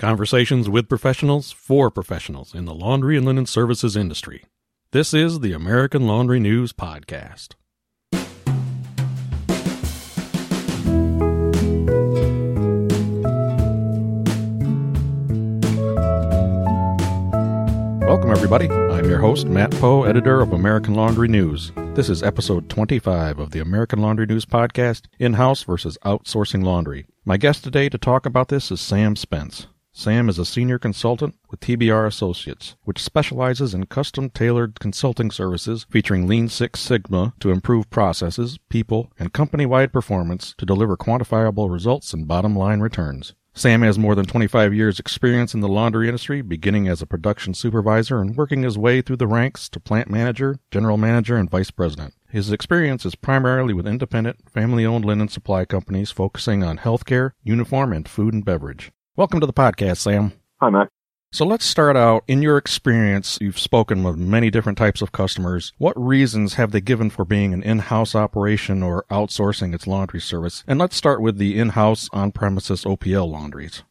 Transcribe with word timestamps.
Conversations 0.00 0.66
with 0.66 0.88
professionals 0.88 1.52
for 1.52 1.90
professionals 1.90 2.54
in 2.54 2.64
the 2.64 2.72
laundry 2.74 3.18
and 3.18 3.26
linen 3.26 3.44
services 3.44 3.98
industry. 3.98 4.46
This 4.92 5.12
is 5.12 5.40
the 5.40 5.52
American 5.52 6.06
Laundry 6.06 6.40
News 6.40 6.72
Podcast. 6.72 7.52
Welcome, 18.06 18.30
everybody. 18.30 18.70
I'm 18.70 19.04
your 19.04 19.18
host, 19.18 19.48
Matt 19.48 19.70
Poe, 19.72 20.04
editor 20.04 20.40
of 20.40 20.54
American 20.54 20.94
Laundry 20.94 21.28
News. 21.28 21.72
This 21.92 22.08
is 22.08 22.22
episode 22.22 22.70
25 22.70 23.38
of 23.38 23.50
the 23.50 23.60
American 23.60 24.00
Laundry 24.00 24.24
News 24.24 24.46
Podcast 24.46 25.08
In 25.18 25.34
House 25.34 25.62
versus 25.62 25.98
Outsourcing 26.06 26.64
Laundry. 26.64 27.04
My 27.26 27.36
guest 27.36 27.62
today 27.62 27.90
to 27.90 27.98
talk 27.98 28.24
about 28.24 28.48
this 28.48 28.70
is 28.70 28.80
Sam 28.80 29.14
Spence. 29.14 29.66
Sam 30.00 30.30
is 30.30 30.38
a 30.38 30.46
senior 30.46 30.78
consultant 30.78 31.34
with 31.50 31.60
TBR 31.60 32.06
Associates, 32.06 32.74
which 32.84 33.02
specializes 33.02 33.74
in 33.74 33.84
custom 33.84 34.30
tailored 34.30 34.80
consulting 34.80 35.30
services 35.30 35.84
featuring 35.90 36.26
Lean 36.26 36.48
Six 36.48 36.80
Sigma 36.80 37.34
to 37.38 37.50
improve 37.50 37.90
processes, 37.90 38.58
people, 38.70 39.12
and 39.18 39.34
company 39.34 39.66
wide 39.66 39.92
performance 39.92 40.54
to 40.56 40.64
deliver 40.64 40.96
quantifiable 40.96 41.70
results 41.70 42.14
and 42.14 42.26
bottom 42.26 42.56
line 42.56 42.80
returns. 42.80 43.34
Sam 43.52 43.82
has 43.82 43.98
more 43.98 44.14
than 44.14 44.24
25 44.24 44.72
years' 44.72 44.98
experience 44.98 45.52
in 45.52 45.60
the 45.60 45.68
laundry 45.68 46.08
industry, 46.08 46.40
beginning 46.40 46.88
as 46.88 47.02
a 47.02 47.06
production 47.06 47.52
supervisor 47.52 48.22
and 48.22 48.34
working 48.34 48.62
his 48.62 48.78
way 48.78 49.02
through 49.02 49.16
the 49.16 49.26
ranks 49.26 49.68
to 49.68 49.80
plant 49.80 50.08
manager, 50.08 50.60
general 50.70 50.96
manager, 50.96 51.36
and 51.36 51.50
vice 51.50 51.70
president. 51.70 52.14
His 52.30 52.50
experience 52.50 53.04
is 53.04 53.16
primarily 53.16 53.74
with 53.74 53.86
independent, 53.86 54.50
family 54.50 54.86
owned 54.86 55.04
linen 55.04 55.28
supply 55.28 55.66
companies 55.66 56.10
focusing 56.10 56.64
on 56.64 56.78
healthcare, 56.78 57.32
uniform, 57.42 57.92
and 57.92 58.08
food 58.08 58.32
and 58.32 58.46
beverage. 58.46 58.92
Welcome 59.20 59.40
to 59.40 59.46
the 59.46 59.52
podcast, 59.52 59.98
Sam. 59.98 60.32
Hi, 60.62 60.70
Matt. 60.70 60.88
So 61.30 61.44
let's 61.44 61.66
start 61.66 61.94
out. 61.94 62.24
In 62.26 62.40
your 62.40 62.56
experience, 62.56 63.36
you've 63.38 63.58
spoken 63.58 64.02
with 64.02 64.16
many 64.16 64.48
different 64.48 64.78
types 64.78 65.02
of 65.02 65.12
customers. 65.12 65.74
What 65.76 65.92
reasons 65.94 66.54
have 66.54 66.70
they 66.70 66.80
given 66.80 67.10
for 67.10 67.26
being 67.26 67.52
an 67.52 67.62
in-house 67.62 68.14
operation 68.14 68.82
or 68.82 69.04
outsourcing 69.10 69.74
its 69.74 69.86
laundry 69.86 70.20
service? 70.20 70.64
And 70.66 70.78
let's 70.78 70.96
start 70.96 71.20
with 71.20 71.36
the 71.36 71.58
in-house 71.58 72.08
on-premises 72.14 72.84
OPL 72.84 73.30
laundries. 73.30 73.82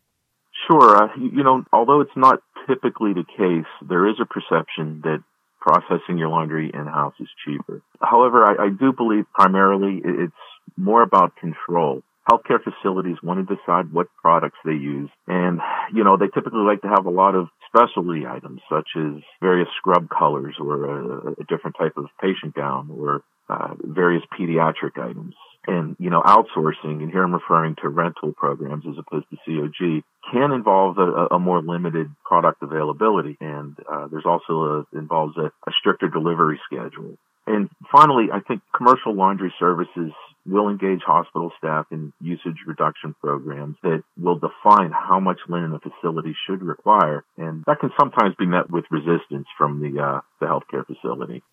Sure. 0.68 0.96
Uh, 0.96 1.10
you 1.16 1.44
know, 1.44 1.64
although 1.72 2.02
it's 2.02 2.10
not 2.16 2.42
typically 2.68 3.14
the 3.14 3.24
case, 3.24 3.70
there 3.88 4.10
is 4.10 4.16
a 4.20 4.26
perception 4.26 5.02
that 5.04 5.24
processing 5.62 6.18
your 6.18 6.30
laundry 6.30 6.72
in-house 6.74 7.14
is 7.20 7.30
cheaper. 7.46 7.84
However, 8.02 8.46
I, 8.46 8.66
I 8.66 8.70
do 8.70 8.92
believe 8.92 9.26
primarily 9.36 10.02
it's 10.04 10.34
more 10.76 11.04
about 11.04 11.36
control 11.36 12.02
healthcare 12.30 12.60
facilities 12.64 13.18
want 13.24 13.48
to 13.48 13.56
decide 13.56 13.92
what 13.92 14.08
products 14.22 14.58
they 14.64 14.74
use. 14.74 15.10
And, 15.28 15.60
you 15.94 16.04
know, 16.04 16.18
they 16.18 16.28
typically 16.28 16.62
like 16.62 16.82
to 16.82 16.90
have 16.90 17.06
a 17.06 17.10
lot 17.10 17.36
of 17.36 17.48
specialty 17.68 18.26
items 18.28 18.62
such 18.70 18.88
as 18.98 19.22
various 19.42 19.68
scrub 19.78 20.08
colors 20.10 20.56
or 20.60 20.86
a, 20.86 21.32
a 21.32 21.44
different 21.48 21.76
type 21.78 21.94
of 21.98 22.06
patient 22.22 22.56
gown 22.56 22.90
or 22.92 23.22
uh, 23.50 23.74
various 23.84 24.24
pediatric 24.40 25.02
items. 25.02 25.34
And, 25.68 25.96
you 26.00 26.10
know, 26.10 26.22
outsourcing, 26.22 27.02
and 27.04 27.12
here 27.12 27.24
I'm 27.24 27.34
referring 27.34 27.76
to 27.82 27.90
rental 27.90 28.34
programs 28.36 28.86
as 28.90 28.96
opposed 28.98 29.26
to 29.30 29.38
COG, 29.46 30.04
can 30.32 30.52
involve 30.52 30.98
a, 30.98 31.36
a 31.36 31.40
more 31.40 31.62
limited 31.62 32.08
product 32.26 32.64
availability. 32.64 33.38
And 33.42 33.76
uh, 33.92 34.08
there's 34.08 34.26
also 34.26 34.86
a, 34.94 34.98
involves 34.98 35.36
a, 35.38 35.46
a 35.46 35.72
stricter 35.80 36.08
delivery 36.08 36.60
schedule. 36.66 37.18
And 37.46 37.70
finally, 37.92 38.28
I 38.32 38.40
think 38.40 38.62
commercial 38.76 39.16
laundry 39.16 39.54
services 39.60 40.12
will 40.50 40.70
engage 40.70 41.02
hospital 41.06 41.52
staff 41.58 41.86
in 41.92 42.12
usage 42.20 42.58
reduction 42.68 43.16
programs 43.22 43.78
that 43.84 44.04
will 44.18 44.40
define 44.40 44.92
how 44.92 45.20
much 45.20 45.40
linen 45.48 45.74
a 45.74 45.80
facility 45.80 46.36
should 46.48 46.62
require. 46.62 47.24
And 47.38 47.64
that 47.68 47.80
can 47.80 47.92
sometimes 48.00 48.36
be 48.38 48.46
met 48.46 48.70
with 48.70 48.86
resistance 48.92 49.48
from 49.58 49.80
the, 49.82 50.02
uh, 50.02 50.22
the 50.40 50.48
healthcare 50.48 50.86
facility. 50.86 51.44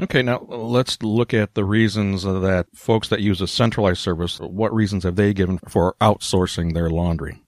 Okay, 0.00 0.22
now 0.22 0.46
let's 0.48 1.02
look 1.02 1.32
at 1.32 1.54
the 1.54 1.64
reasons 1.64 2.22
that 2.22 2.66
folks 2.74 3.08
that 3.08 3.20
use 3.20 3.40
a 3.40 3.46
centralized 3.46 4.00
service, 4.00 4.38
what 4.38 4.74
reasons 4.74 5.04
have 5.04 5.16
they 5.16 5.32
given 5.32 5.58
for 5.68 5.96
outsourcing 6.02 6.74
their 6.74 6.90
laundry? 6.90 7.42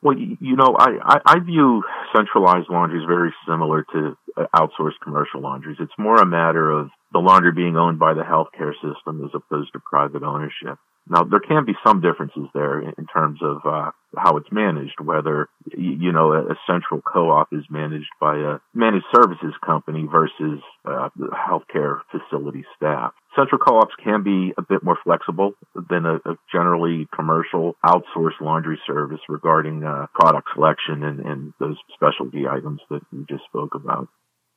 Well, 0.00 0.16
you 0.16 0.56
know, 0.56 0.76
I, 0.78 0.90
I, 1.02 1.18
I 1.26 1.38
view 1.40 1.82
centralized 2.16 2.68
laundries 2.70 3.04
very 3.06 3.34
similar 3.46 3.84
to 3.92 4.16
uh, 4.36 4.46
outsourced 4.56 5.00
commercial 5.02 5.40
laundries. 5.40 5.76
It's 5.80 5.92
more 5.98 6.16
a 6.16 6.26
matter 6.26 6.70
of 6.70 6.88
the 7.12 7.18
laundry 7.18 7.52
being 7.52 7.76
owned 7.76 7.98
by 7.98 8.14
the 8.14 8.22
healthcare 8.22 8.74
system 8.74 9.24
as 9.24 9.30
opposed 9.34 9.72
to 9.72 9.80
private 9.80 10.22
ownership. 10.22 10.78
Now, 11.10 11.24
there 11.24 11.40
can 11.40 11.64
be 11.64 11.72
some 11.86 12.02
differences 12.02 12.44
there 12.52 12.80
in 12.80 13.06
terms 13.12 13.40
of 13.42 13.64
uh, 13.64 13.92
how 14.16 14.36
it's 14.36 14.52
managed, 14.52 15.00
whether, 15.02 15.48
you 15.74 16.12
know, 16.12 16.34
a, 16.34 16.54
central 16.66 17.00
co-op 17.00 17.48
is 17.50 17.64
managed 17.70 18.10
by 18.20 18.36
a 18.36 18.58
managed 18.74 19.06
services 19.14 19.54
company 19.64 20.06
versus 20.10 20.60
uh, 20.84 21.08
healthcare 21.32 22.00
facility 22.10 22.64
staff. 22.76 23.12
Central 23.34 23.58
co-ops 23.58 23.94
can 24.04 24.22
be 24.22 24.52
a 24.58 24.62
bit 24.62 24.82
more 24.82 24.98
flexible 25.02 25.52
than 25.88 26.04
a, 26.04 26.16
a 26.16 26.36
generally 26.52 27.08
commercial 27.14 27.74
outsourced 27.84 28.40
laundry 28.42 28.78
service 28.86 29.20
regarding 29.30 29.84
uh, 29.84 30.06
product 30.12 30.48
selection 30.54 31.02
and, 31.04 31.20
and 31.20 31.52
those 31.58 31.76
specialty 31.94 32.46
items 32.46 32.80
that 32.90 33.00
we 33.12 33.24
just 33.30 33.44
spoke 33.44 33.74
about 33.74 34.08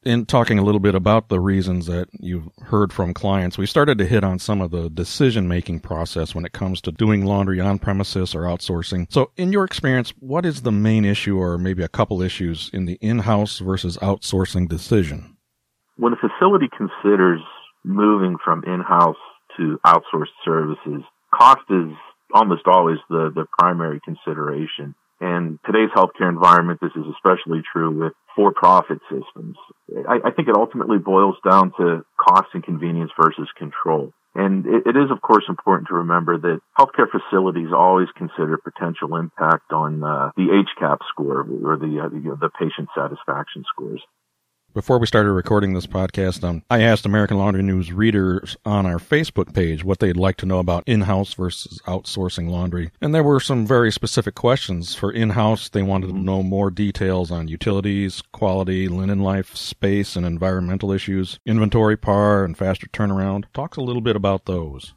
in 0.03 0.25
talking 0.25 0.57
a 0.57 0.63
little 0.63 0.79
bit 0.79 0.95
about 0.95 1.29
the 1.29 1.39
reasons 1.39 1.85
that 1.85 2.07
you've 2.19 2.49
heard 2.63 2.91
from 2.91 3.13
clients, 3.13 3.57
we 3.57 3.65
started 3.65 3.97
to 3.99 4.05
hit 4.05 4.23
on 4.23 4.39
some 4.39 4.61
of 4.61 4.71
the 4.71 4.89
decision 4.89 5.47
making 5.47 5.79
process 5.79 6.33
when 6.33 6.45
it 6.45 6.53
comes 6.53 6.81
to 6.81 6.91
doing 6.91 7.25
laundry 7.25 7.59
on 7.59 7.77
premises 7.77 8.33
or 8.33 8.41
outsourcing. 8.41 9.11
So, 9.11 9.31
in 9.37 9.51
your 9.51 9.63
experience, 9.63 10.13
what 10.19 10.45
is 10.45 10.63
the 10.63 10.71
main 10.71 11.05
issue 11.05 11.37
or 11.37 11.57
maybe 11.57 11.83
a 11.83 11.87
couple 11.87 12.21
issues 12.21 12.69
in 12.73 12.85
the 12.85 12.97
in 13.01 13.19
house 13.19 13.59
versus 13.59 13.97
outsourcing 13.97 14.67
decision? 14.67 15.37
When 15.97 16.13
a 16.13 16.17
facility 16.17 16.67
considers 16.75 17.41
moving 17.83 18.37
from 18.43 18.63
in 18.65 18.81
house 18.81 19.17
to 19.57 19.79
outsourced 19.85 20.33
services, 20.43 21.03
cost 21.33 21.61
is 21.69 21.91
almost 22.33 22.63
always 22.65 22.97
the, 23.09 23.31
the 23.35 23.45
primary 23.59 23.99
consideration. 24.03 24.95
And 25.21 25.59
today's 25.65 25.93
healthcare 25.95 26.29
environment, 26.29 26.79
this 26.81 26.91
is 26.95 27.05
especially 27.13 27.61
true 27.71 27.91
with 27.91 28.13
for-profit 28.35 28.97
systems. 29.05 29.55
I, 30.09 30.17
I, 30.25 30.31
think 30.31 30.47
it 30.47 30.55
ultimately 30.57 30.97
boils 30.97 31.35
down 31.47 31.73
to 31.77 32.03
cost 32.19 32.47
and 32.55 32.63
convenience 32.63 33.11
versus 33.21 33.47
control. 33.55 34.13
And 34.33 34.65
it, 34.65 34.87
it 34.87 34.97
is, 34.97 35.11
of 35.11 35.21
course, 35.21 35.43
important 35.47 35.89
to 35.89 35.95
remember 35.95 36.39
that 36.39 36.59
healthcare 36.79 37.05
facilities 37.11 37.69
always 37.75 38.07
consider 38.17 38.57
potential 38.57 39.15
impact 39.15 39.71
on 39.71 40.03
uh, 40.03 40.31
the 40.35 40.47
HCAHPS 40.63 41.05
score 41.09 41.41
or 41.41 41.77
the, 41.77 42.01
uh, 42.01 42.09
the, 42.09 42.37
the 42.41 42.49
patient 42.57 42.89
satisfaction 42.97 43.63
scores. 43.71 44.01
Before 44.73 44.99
we 44.99 45.05
started 45.05 45.33
recording 45.33 45.73
this 45.73 45.85
podcast, 45.85 46.45
um, 46.45 46.63
I 46.69 46.81
asked 46.81 47.05
American 47.05 47.37
Laundry 47.37 47.61
News 47.61 47.91
readers 47.91 48.55
on 48.63 48.85
our 48.85 48.99
Facebook 48.99 49.53
page 49.53 49.83
what 49.83 49.99
they'd 49.99 50.15
like 50.15 50.37
to 50.37 50.45
know 50.45 50.59
about 50.59 50.85
in-house 50.87 51.33
versus 51.33 51.81
outsourcing 51.87 52.49
laundry. 52.49 52.89
And 53.01 53.13
there 53.13 53.21
were 53.21 53.41
some 53.41 53.67
very 53.67 53.91
specific 53.91 54.33
questions. 54.33 54.95
For 54.95 55.11
in-house, 55.11 55.67
they 55.67 55.83
wanted 55.83 56.07
to 56.07 56.17
know 56.17 56.41
more 56.41 56.71
details 56.71 57.31
on 57.31 57.49
utilities, 57.49 58.23
quality, 58.31 58.87
linen 58.87 59.19
life, 59.19 59.57
space, 59.57 60.15
and 60.15 60.25
environmental 60.25 60.93
issues, 60.93 61.37
inventory 61.45 61.97
par, 61.97 62.45
and 62.45 62.57
faster 62.57 62.87
turnaround. 62.87 63.43
Talk 63.53 63.75
a 63.75 63.83
little 63.83 64.01
bit 64.01 64.15
about 64.15 64.45
those. 64.45 64.93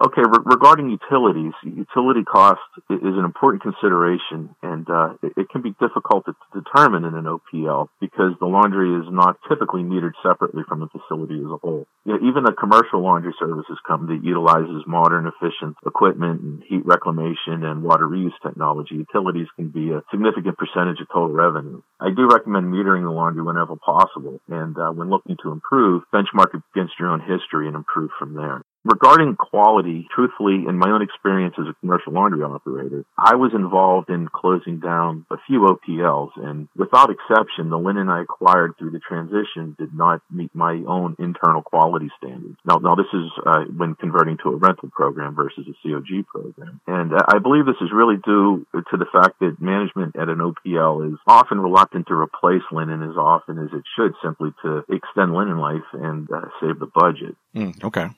Okay, 0.00 0.22
re- 0.24 0.48
regarding 0.48 0.88
utilities, 0.88 1.52
utility 1.62 2.24
cost 2.24 2.64
is 2.88 3.14
an 3.20 3.26
important 3.28 3.60
consideration, 3.60 4.48
and 4.62 4.88
uh, 4.88 5.12
it, 5.22 5.44
it, 5.44 5.50
can 5.52 5.60
be 5.60 5.76
difficult 5.76 6.24
to, 6.24 6.32
determine 6.56 7.04
in 7.04 7.12
an 7.12 7.28
OPL 7.28 7.88
because 8.00 8.32
the 8.40 8.46
laundry 8.46 8.96
is 8.96 9.04
not 9.12 9.36
typically 9.46 9.82
metered 9.82 10.16
separately 10.24 10.62
from 10.66 10.80
the 10.80 10.88
facility 10.88 11.36
as 11.36 11.52
a 11.52 11.60
whole. 11.60 11.84
You 12.06 12.16
know, 12.16 12.20
even 12.24 12.46
a 12.46 12.56
commercial 12.56 13.04
laundry 13.04 13.34
services 13.38 13.76
company 13.86 14.16
that 14.16 14.24
utilizes 14.24 14.88
modern, 14.88 15.28
efficient 15.28 15.76
equipment 15.84 16.40
and 16.40 16.62
heat 16.64 16.80
reclamation 16.86 17.60
and 17.68 17.82
water 17.82 18.08
reuse 18.08 18.32
technology, 18.42 19.04
utilities 19.04 19.52
can 19.56 19.68
be 19.68 19.92
a 19.92 20.00
significant 20.10 20.56
percentage 20.56 21.00
of 21.04 21.08
total 21.12 21.36
revenue. 21.36 21.82
I 22.00 22.08
do 22.08 22.26
recommend 22.26 22.72
metering 22.72 23.04
the 23.04 23.12
laundry 23.12 23.42
whenever 23.42 23.76
possible, 23.76 24.40
and 24.48 24.76
uh, 24.78 24.96
when 24.96 25.10
looking 25.10 25.36
to 25.44 25.52
improve, 25.52 26.04
benchmark 26.08 26.56
against 26.72 26.96
your 26.98 27.10
own 27.10 27.20
history 27.20 27.68
and 27.68 27.76
improve 27.76 28.10
from 28.18 28.32
there. 28.32 28.64
Regarding 28.84 29.36
quality, 29.36 30.08
truthfully, 30.14 30.64
in 30.66 30.78
my 30.78 30.90
own 30.90 31.02
experience 31.02 31.54
as 31.60 31.66
a 31.68 31.76
commercial 31.80 32.14
laundry 32.14 32.42
operator, 32.42 33.04
I 33.18 33.34
was 33.36 33.52
involved 33.54 34.08
in 34.08 34.26
closing 34.32 34.80
down 34.80 35.26
a 35.30 35.36
few 35.46 35.68
OPLs, 35.68 36.30
and 36.36 36.66
without 36.74 37.10
exception, 37.10 37.68
the 37.68 37.76
linen 37.76 38.08
I 38.08 38.22
acquired 38.22 38.72
through 38.78 38.92
the 38.92 39.00
transition 39.00 39.76
did 39.78 39.92
not 39.92 40.22
meet 40.30 40.54
my 40.54 40.80
own 40.88 41.14
internal 41.18 41.60
quality 41.60 42.08
standards. 42.16 42.56
Now, 42.64 42.76
now 42.76 42.94
this 42.94 43.10
is 43.12 43.28
uh, 43.44 43.64
when 43.76 43.96
converting 43.96 44.38
to 44.44 44.50
a 44.50 44.56
rental 44.56 44.88
program 44.88 45.34
versus 45.34 45.66
a 45.68 45.76
COG 45.84 46.24
program, 46.26 46.80
and 46.86 47.12
I 47.28 47.38
believe 47.38 47.66
this 47.66 47.82
is 47.82 47.92
really 47.92 48.16
due 48.24 48.66
to 48.72 48.96
the 48.96 49.06
fact 49.12 49.40
that 49.40 49.60
management 49.60 50.16
at 50.16 50.30
an 50.30 50.38
OPL 50.38 51.12
is 51.12 51.18
often 51.26 51.60
reluctant 51.60 52.06
to 52.08 52.14
replace 52.14 52.64
linen 52.72 53.02
as 53.02 53.16
often 53.18 53.58
as 53.58 53.68
it 53.74 53.84
should, 53.94 54.14
simply 54.24 54.54
to 54.62 54.84
extend 54.88 55.34
linen 55.34 55.58
life 55.58 55.84
and 55.92 56.30
uh, 56.32 56.48
save 56.62 56.78
the 56.78 56.88
budget. 56.94 57.36
Mm, 57.54 57.84
okay. 57.84 58.08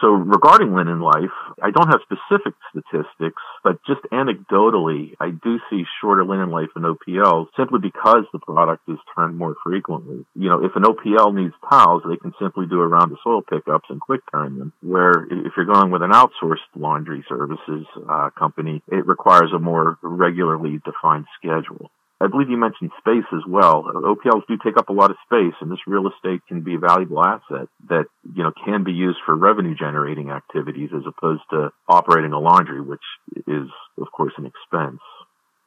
So 0.00 0.08
regarding 0.08 0.74
linen 0.74 1.00
life, 1.00 1.34
I 1.62 1.70
don't 1.70 1.88
have 1.88 2.00
specific 2.02 2.54
statistics, 2.70 3.42
but 3.64 3.78
just 3.86 4.00
anecdotally, 4.12 5.14
I 5.20 5.30
do 5.30 5.58
see 5.70 5.84
shorter 6.00 6.24
linen 6.24 6.50
life 6.50 6.68
in 6.76 6.82
OPL 6.82 7.46
simply 7.56 7.80
because 7.80 8.24
the 8.32 8.38
product 8.38 8.88
is 8.88 8.98
turned 9.14 9.38
more 9.38 9.54
frequently. 9.64 10.26
You 10.34 10.48
know, 10.50 10.64
if 10.64 10.72
an 10.76 10.82
OPL 10.82 11.34
needs 11.34 11.54
towels, 11.70 12.02
they 12.08 12.16
can 12.16 12.32
simply 12.40 12.66
do 12.66 12.80
a 12.80 12.86
round 12.86 13.12
of 13.12 13.18
soil 13.22 13.42
pickups 13.42 13.86
and 13.88 14.00
quick 14.00 14.20
turn 14.32 14.58
them. 14.58 14.72
Where 14.82 15.26
if 15.30 15.52
you're 15.56 15.66
going 15.66 15.90
with 15.90 16.02
an 16.02 16.12
outsourced 16.12 16.68
laundry 16.76 17.24
services 17.28 17.86
uh, 18.08 18.30
company, 18.38 18.82
it 18.88 19.06
requires 19.06 19.52
a 19.54 19.58
more 19.58 19.98
regularly 20.02 20.80
defined 20.84 21.26
schedule. 21.38 21.90
I 22.20 22.26
believe 22.26 22.50
you 22.50 22.56
mentioned 22.56 22.90
space 22.98 23.26
as 23.32 23.46
well. 23.46 23.84
OPLs 23.84 24.46
do 24.48 24.58
take 24.64 24.76
up 24.76 24.88
a 24.88 24.92
lot 24.92 25.10
of 25.10 25.16
space 25.24 25.54
and 25.60 25.70
this 25.70 25.86
real 25.86 26.08
estate 26.08 26.40
can 26.48 26.62
be 26.62 26.74
a 26.74 26.78
valuable 26.78 27.24
asset 27.24 27.68
that, 27.88 28.06
you 28.34 28.42
know, 28.42 28.50
can 28.64 28.82
be 28.82 28.92
used 28.92 29.18
for 29.24 29.36
revenue 29.36 29.76
generating 29.78 30.30
activities 30.30 30.90
as 30.94 31.02
opposed 31.06 31.42
to 31.50 31.70
operating 31.88 32.32
a 32.32 32.40
laundry, 32.40 32.80
which 32.80 33.04
is, 33.46 33.68
of 34.00 34.10
course, 34.10 34.32
an 34.36 34.46
expense. 34.46 35.00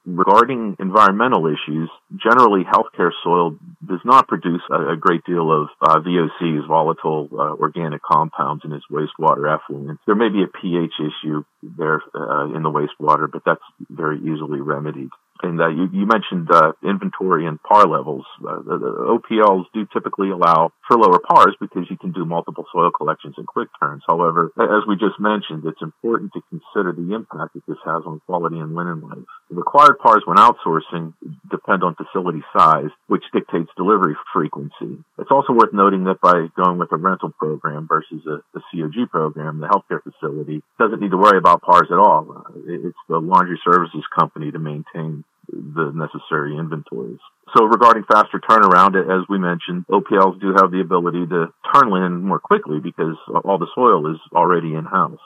Regarding 0.03 0.75
environmental 0.79 1.45
issues, 1.45 1.89
generally 2.17 2.63
healthcare 2.63 3.11
soil 3.23 3.55
does 3.87 3.99
not 4.03 4.27
produce 4.27 4.63
a, 4.71 4.93
a 4.93 4.97
great 4.97 5.23
deal 5.25 5.51
of 5.51 5.69
uh, 5.79 5.99
VOCs, 5.99 6.67
volatile 6.67 7.29
uh, 7.31 7.53
organic 7.61 8.01
compounds 8.01 8.63
in 8.65 8.73
its 8.73 8.83
wastewater 8.91 9.47
effluent. 9.47 9.99
There 10.07 10.15
may 10.15 10.29
be 10.29 10.43
a 10.43 10.47
pH 10.47 10.93
issue 10.99 11.43
there 11.61 12.01
uh, 12.15 12.47
in 12.55 12.63
the 12.63 12.71
wastewater, 12.71 13.31
but 13.31 13.43
that's 13.45 13.61
very 13.89 14.17
easily 14.17 14.59
remedied. 14.59 15.11
And 15.43 15.59
uh, 15.59 15.69
you, 15.69 15.89
you, 15.91 16.05
mentioned 16.05 16.49
uh, 16.51 16.73
inventory 16.83 17.47
and 17.47 17.61
par 17.63 17.87
levels. 17.87 18.25
Uh, 18.39 18.61
the, 18.61 18.77
the, 18.77 18.91
OPLs 19.17 19.65
do 19.73 19.87
typically 19.91 20.29
allow 20.29 20.71
for 20.87 20.97
lower 20.97 21.19
pars 21.19 21.55
because 21.59 21.85
you 21.89 21.97
can 21.97 22.11
do 22.11 22.25
multiple 22.25 22.65
soil 22.71 22.91
collections 22.91 23.35
in 23.37 23.45
quick 23.45 23.69
turns. 23.79 24.03
However, 24.07 24.51
as 24.59 24.85
we 24.87 24.95
just 24.95 25.19
mentioned, 25.19 25.63
it's 25.65 25.81
important 25.81 26.33
to 26.33 26.41
consider 26.49 26.93
the 26.93 27.15
impact 27.15 27.53
that 27.55 27.65
this 27.67 27.81
has 27.85 28.03
on 28.05 28.21
quality 28.25 28.59
and 28.59 28.75
linen 28.75 29.01
life. 29.01 29.25
The 29.49 29.55
required 29.55 29.97
pars 29.99 30.23
when 30.25 30.37
outsourcing 30.37 31.13
depend 31.49 31.83
on 31.83 31.95
facility 31.95 32.43
size, 32.55 32.91
which 33.07 33.23
dictates 33.33 33.69
delivery 33.75 34.15
frequency. 34.33 35.03
It's 35.17 35.31
also 35.31 35.53
worth 35.53 35.73
noting 35.73 36.05
that 36.05 36.21
by 36.21 36.47
going 36.55 36.77
with 36.77 36.91
a 36.91 36.97
rental 36.97 37.31
program 37.37 37.87
versus 37.87 38.21
a, 38.27 38.41
a 38.57 38.61
COG 38.71 39.09
program, 39.09 39.59
the 39.59 39.67
healthcare 39.67 40.01
facility 40.03 40.61
doesn't 40.79 41.01
need 41.01 41.11
to 41.11 41.17
worry 41.17 41.37
about 41.37 41.61
pars 41.61 41.87
at 41.91 41.97
all. 41.97 42.45
It's 42.67 42.97
the 43.09 43.17
laundry 43.17 43.59
services 43.63 44.03
company 44.15 44.51
to 44.51 44.59
maintain 44.59 45.23
the 45.51 45.91
necessary 45.93 46.57
inventories. 46.57 47.19
So 47.55 47.65
regarding 47.65 48.03
faster 48.11 48.39
turnaround, 48.39 48.95
as 48.95 49.27
we 49.29 49.37
mentioned, 49.37 49.85
OPLs 49.89 50.39
do 50.39 50.53
have 50.57 50.71
the 50.71 50.81
ability 50.81 51.27
to 51.27 51.53
turn 51.73 51.91
linen 51.91 52.23
more 52.23 52.39
quickly 52.39 52.79
because 52.79 53.15
all 53.43 53.57
the 53.57 53.67
soil 53.75 54.09
is 54.11 54.19
already 54.33 54.73
in 54.73 54.85
house. 54.85 55.19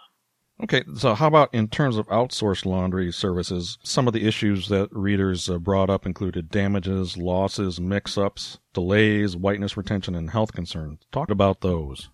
Okay, 0.63 0.83
so 0.95 1.16
how 1.16 1.27
about 1.27 1.54
in 1.54 1.68
terms 1.68 1.98
of 1.98 2.07
outsourced 2.07 2.66
laundry 2.66 3.12
services? 3.12 3.77
Some 3.83 4.07
of 4.07 4.13
the 4.13 4.25
issues 4.25 4.69
that 4.69 4.88
readers 4.92 5.50
uh, 5.50 5.60
brought 5.60 5.89
up 5.89 6.06
included 6.06 6.50
damages, 6.50 7.18
losses, 7.18 7.81
mix 7.81 8.18
ups, 8.18 8.60
delays, 8.74 9.36
whiteness 9.36 9.75
retention, 9.75 10.16
and 10.16 10.30
health 10.30 10.54
concerns. 10.54 11.00
Talk 11.12 11.30
about 11.30 11.60
those. 11.60 12.10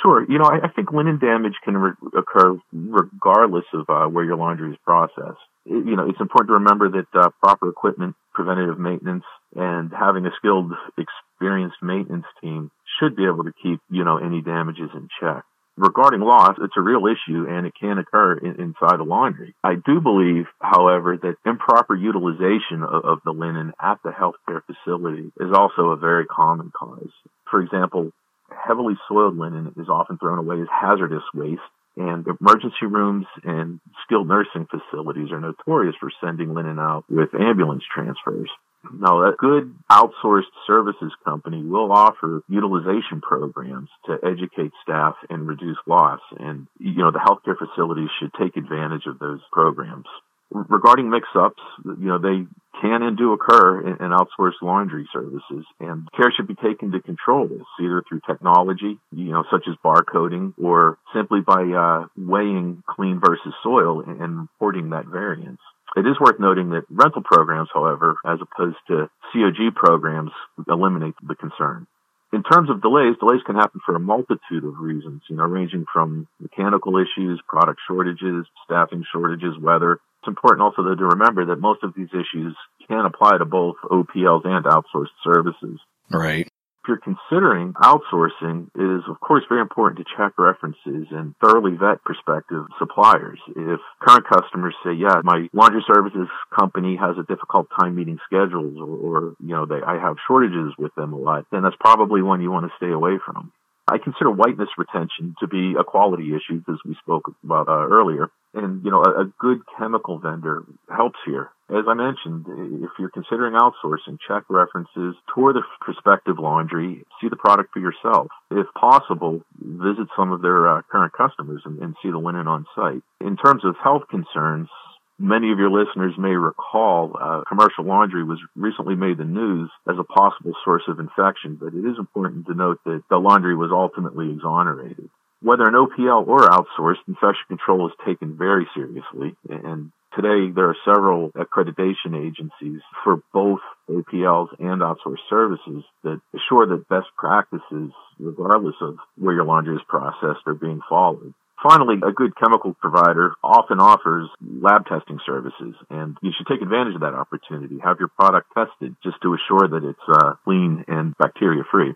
Sure. 0.00 0.24
You 0.30 0.38
know, 0.38 0.44
I, 0.44 0.66
I 0.66 0.68
think 0.68 0.92
linen 0.92 1.18
damage 1.18 1.54
can 1.64 1.76
re- 1.76 1.92
occur 2.16 2.56
regardless 2.72 3.64
of 3.74 3.86
uh, 3.88 4.06
where 4.06 4.24
your 4.24 4.36
laundry 4.36 4.70
is 4.70 4.78
processed. 4.84 5.40
You 5.66 5.96
know, 5.96 6.08
it's 6.08 6.20
important 6.20 6.48
to 6.48 6.54
remember 6.54 6.88
that 6.90 7.06
uh, 7.12 7.30
proper 7.42 7.68
equipment, 7.68 8.14
preventative 8.32 8.78
maintenance, 8.78 9.24
and 9.54 9.90
having 9.92 10.24
a 10.24 10.30
skilled, 10.38 10.72
experienced 10.96 11.76
maintenance 11.82 12.26
team 12.40 12.70
should 12.98 13.16
be 13.16 13.24
able 13.26 13.44
to 13.44 13.52
keep, 13.62 13.80
you 13.90 14.04
know, 14.04 14.18
any 14.18 14.42
damages 14.42 14.90
in 14.94 15.08
check. 15.20 15.42
Regarding 15.76 16.20
loss, 16.20 16.56
it's 16.62 16.76
a 16.78 16.80
real 16.80 17.04
issue 17.06 17.46
and 17.48 17.66
it 17.66 17.74
can 17.78 17.98
occur 17.98 18.38
in, 18.38 18.58
inside 18.60 18.98
a 18.98 19.04
laundry. 19.04 19.54
I 19.62 19.74
do 19.74 20.00
believe, 20.00 20.46
however, 20.60 21.18
that 21.20 21.36
improper 21.44 21.94
utilization 21.94 22.82
of, 22.82 23.04
of 23.04 23.18
the 23.26 23.32
linen 23.32 23.72
at 23.80 23.98
the 24.02 24.10
healthcare 24.10 24.62
facility 24.64 25.32
is 25.38 25.52
also 25.52 25.90
a 25.90 25.96
very 25.96 26.24
common 26.24 26.72
cause. 26.74 27.10
For 27.50 27.60
example, 27.60 28.10
heavily 28.50 28.94
soiled 29.06 29.36
linen 29.36 29.74
is 29.76 29.88
often 29.90 30.16
thrown 30.16 30.38
away 30.38 30.62
as 30.62 30.68
hazardous 30.70 31.24
waste, 31.34 31.60
and 31.96 32.26
emergency 32.40 32.86
rooms 32.86 33.26
and 33.44 33.80
skilled 34.04 34.28
nursing 34.28 34.66
facilities 34.70 35.30
are 35.32 35.40
notorious 35.40 35.94
for 35.98 36.10
sending 36.20 36.54
linen 36.54 36.78
out 36.78 37.04
with 37.08 37.34
ambulance 37.34 37.84
transfers. 37.92 38.50
Now, 38.92 39.24
a 39.24 39.32
good 39.36 39.74
outsourced 39.90 40.52
services 40.66 41.12
company 41.24 41.62
will 41.62 41.90
offer 41.90 42.42
utilization 42.48 43.20
programs 43.20 43.88
to 44.06 44.16
educate 44.24 44.72
staff 44.82 45.16
and 45.28 45.48
reduce 45.48 45.78
loss. 45.86 46.20
And, 46.38 46.68
you 46.78 46.98
know, 46.98 47.10
the 47.10 47.18
healthcare 47.18 47.56
facilities 47.58 48.10
should 48.20 48.32
take 48.40 48.56
advantage 48.56 49.06
of 49.06 49.18
those 49.18 49.40
programs 49.50 50.06
regarding 50.50 51.10
mix-ups, 51.10 51.62
you 51.84 52.08
know, 52.08 52.18
they 52.18 52.46
can 52.80 53.02
and 53.02 53.16
do 53.16 53.32
occur 53.32 53.80
in, 53.80 54.04
in, 54.04 54.10
outsourced 54.12 54.60
laundry 54.62 55.08
services, 55.12 55.64
and 55.80 56.06
care 56.16 56.32
should 56.36 56.46
be 56.46 56.54
taken 56.54 56.92
to 56.92 57.00
control 57.00 57.48
this, 57.48 57.64
either 57.80 58.02
through 58.08 58.20
technology, 58.26 58.98
you 59.12 59.32
know, 59.32 59.44
such 59.50 59.64
as 59.68 59.74
barcoding, 59.84 60.52
or 60.62 60.98
simply 61.14 61.40
by 61.40 61.62
uh, 61.62 62.06
weighing 62.16 62.82
clean 62.88 63.20
versus 63.24 63.54
soil 63.62 64.02
and, 64.02 64.20
and 64.20 64.40
reporting 64.40 64.90
that 64.90 65.06
variance. 65.06 65.60
It 65.96 66.00
is 66.00 66.20
worth 66.20 66.38
noting 66.38 66.70
that 66.70 66.84
rental 66.90 67.22
programs, 67.24 67.70
however, 67.72 68.16
as 68.26 68.38
opposed 68.42 68.76
to 68.88 69.08
COG 69.32 69.74
programs, 69.74 70.32
eliminate 70.68 71.14
the 71.26 71.34
concern 71.34 71.86
in 72.32 72.42
terms 72.42 72.68
of 72.70 72.82
delays, 72.82 73.16
delays 73.18 73.40
can 73.46 73.54
happen 73.54 73.80
for 73.84 73.94
a 73.94 74.00
multitude 74.00 74.64
of 74.64 74.78
reasons, 74.78 75.22
you 75.28 75.36
know, 75.36 75.44
ranging 75.44 75.86
from 75.92 76.26
mechanical 76.40 76.96
issues, 76.98 77.40
product 77.48 77.80
shortages, 77.86 78.46
staffing 78.64 79.04
shortages, 79.12 79.56
weather. 79.60 80.00
It's 80.26 80.34
important 80.34 80.62
also 80.62 80.82
though 80.82 80.96
to 80.96 81.14
remember 81.14 81.46
that 81.46 81.60
most 81.60 81.84
of 81.84 81.94
these 81.94 82.10
issues 82.10 82.56
can 82.88 83.06
apply 83.06 83.38
to 83.38 83.44
both 83.44 83.76
OPLs 83.84 84.44
and 84.44 84.64
outsourced 84.64 85.14
services. 85.22 85.78
Right 86.10 86.50
if 86.86 86.88
you're 86.88 86.98
considering 86.98 87.72
outsourcing, 87.74 88.68
it 88.74 88.98
is 88.98 89.02
of 89.08 89.18
course 89.20 89.42
very 89.48 89.60
important 89.60 89.98
to 89.98 90.04
check 90.16 90.32
references 90.38 91.06
and 91.10 91.34
thoroughly 91.42 91.72
vet 91.72 92.02
prospective 92.04 92.64
suppliers. 92.78 93.40
If 93.56 93.80
current 94.00 94.26
customers 94.28 94.74
say, 94.84 94.92
yeah, 94.92 95.20
my 95.24 95.48
laundry 95.52 95.84
services 95.86 96.28
company 96.56 96.96
has 96.96 97.16
a 97.18 97.26
difficult 97.26 97.66
time 97.78 97.96
meeting 97.96 98.18
schedules 98.26 98.76
or, 98.78 98.86
or 98.86 99.34
you 99.40 99.54
know, 99.54 99.66
they, 99.66 99.82
I 99.84 99.98
have 99.98 100.16
shortages 100.28 100.74
with 100.78 100.94
them 100.94 101.12
a 101.12 101.18
lot, 101.18 101.46
then 101.50 101.62
that's 101.62 101.76
probably 101.80 102.22
one 102.22 102.40
you 102.40 102.50
want 102.50 102.66
to 102.66 102.76
stay 102.76 102.92
away 102.92 103.18
from. 103.24 103.52
I 103.88 103.98
consider 103.98 104.30
whiteness 104.30 104.68
retention 104.76 105.36
to 105.38 105.46
be 105.46 105.74
a 105.78 105.84
quality 105.84 106.30
issue, 106.34 106.62
as 106.68 106.76
we 106.84 106.96
spoke 107.02 107.32
about 107.44 107.68
uh, 107.68 107.86
earlier. 107.86 108.30
And, 108.52 108.84
you 108.84 108.90
know, 108.90 109.02
a, 109.04 109.22
a, 109.22 109.32
good 109.38 109.60
chemical 109.78 110.18
vendor 110.18 110.64
helps 110.88 111.18
here. 111.24 111.50
As 111.68 111.84
I 111.86 111.94
mentioned, 111.94 112.46
if 112.82 112.90
you're 112.98 113.10
considering 113.10 113.54
outsourcing, 113.54 114.18
check 114.26 114.44
references, 114.48 115.14
tour 115.34 115.52
the 115.52 115.62
prospective 115.80 116.38
laundry, 116.38 117.04
see 117.20 117.28
the 117.28 117.36
product 117.36 117.72
for 117.72 117.80
yourself. 117.80 118.28
If 118.50 118.66
possible, 118.74 119.42
visit 119.60 120.08
some 120.16 120.32
of 120.32 120.42
their 120.42 120.66
uh, 120.68 120.82
current 120.90 121.12
customers 121.12 121.62
and, 121.64 121.78
and 121.80 121.94
see 122.02 122.10
the 122.10 122.18
linen 122.18 122.48
on 122.48 122.66
site. 122.74 123.02
In 123.20 123.36
terms 123.36 123.64
of 123.64 123.76
health 123.82 124.04
concerns, 124.10 124.68
Many 125.18 125.50
of 125.50 125.58
your 125.58 125.70
listeners 125.70 126.12
may 126.18 126.36
recall 126.36 127.16
uh, 127.18 127.42
commercial 127.48 127.84
laundry 127.84 128.22
was 128.22 128.38
recently 128.54 128.96
made 128.96 129.16
the 129.16 129.24
news 129.24 129.70
as 129.88 129.96
a 129.98 130.04
possible 130.04 130.52
source 130.62 130.82
of 130.88 131.00
infection, 131.00 131.56
but 131.58 131.72
it 131.72 131.88
is 131.88 131.98
important 131.98 132.46
to 132.46 132.54
note 132.54 132.80
that 132.84 133.02
the 133.08 133.16
laundry 133.16 133.56
was 133.56 133.70
ultimately 133.72 134.30
exonerated. 134.30 135.08
Whether 135.40 135.66
an 135.66 135.74
OPL 135.74 136.26
or 136.28 136.40
outsourced, 136.40 137.08
infection 137.08 137.46
control 137.48 137.86
is 137.86 137.94
taken 138.04 138.36
very 138.36 138.68
seriously, 138.74 139.34
and 139.48 139.90
today 140.14 140.52
there 140.54 140.68
are 140.68 140.76
several 140.84 141.30
accreditation 141.32 142.12
agencies 142.12 142.82
for 143.02 143.22
both 143.32 143.60
OPLs 143.88 144.48
and 144.58 144.82
outsourced 144.82 145.24
services 145.30 145.82
that 146.04 146.20
assure 146.34 146.66
that 146.66 146.88
best 146.90 147.08
practices, 147.16 147.90
regardless 148.18 148.76
of 148.82 148.96
where 149.16 149.34
your 149.34 149.44
laundry 149.44 149.76
is 149.76 149.82
processed, 149.88 150.44
are 150.46 150.54
being 150.54 150.80
followed. 150.88 151.32
Finally, 151.62 151.96
a 152.06 152.12
good 152.12 152.32
chemical 152.36 152.74
provider 152.74 153.32
often 153.42 153.80
offers 153.80 154.28
lab 154.40 154.84
testing 154.86 155.18
services, 155.24 155.74
and 155.88 156.16
you 156.22 156.30
should 156.36 156.46
take 156.46 156.60
advantage 156.60 156.94
of 156.94 157.00
that 157.00 157.14
opportunity. 157.14 157.78
Have 157.82 157.96
your 157.98 158.08
product 158.08 158.48
tested 158.54 158.94
just 159.02 159.16
to 159.22 159.34
assure 159.34 159.66
that 159.68 159.82
it's 159.82 159.98
uh, 160.08 160.34
clean 160.44 160.84
and 160.86 161.14
bacteria 161.18 161.62
free. 161.70 161.94